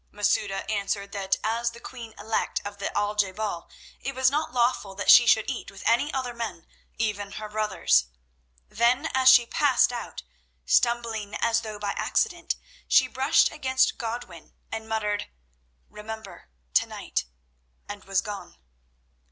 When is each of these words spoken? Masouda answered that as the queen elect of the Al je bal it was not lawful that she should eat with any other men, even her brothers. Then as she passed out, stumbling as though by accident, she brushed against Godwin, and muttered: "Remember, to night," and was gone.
Masouda 0.11 0.67
answered 0.67 1.11
that 1.11 1.35
as 1.43 1.69
the 1.69 1.79
queen 1.79 2.15
elect 2.17 2.59
of 2.65 2.79
the 2.79 2.89
Al 2.97 3.13
je 3.13 3.31
bal 3.31 3.69
it 3.99 4.15
was 4.15 4.31
not 4.31 4.51
lawful 4.51 4.95
that 4.95 5.11
she 5.11 5.27
should 5.27 5.47
eat 5.47 5.69
with 5.69 5.87
any 5.87 6.11
other 6.11 6.33
men, 6.33 6.65
even 6.97 7.33
her 7.33 7.47
brothers. 7.47 8.07
Then 8.67 9.05
as 9.13 9.29
she 9.29 9.45
passed 9.45 9.91
out, 9.93 10.23
stumbling 10.65 11.35
as 11.35 11.61
though 11.61 11.77
by 11.77 11.91
accident, 11.91 12.55
she 12.87 13.07
brushed 13.07 13.51
against 13.51 13.99
Godwin, 13.99 14.55
and 14.71 14.89
muttered: 14.89 15.29
"Remember, 15.87 16.49
to 16.73 16.87
night," 16.87 17.25
and 17.87 18.03
was 18.05 18.21
gone. 18.21 18.57